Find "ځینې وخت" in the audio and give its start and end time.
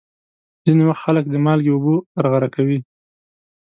0.65-1.01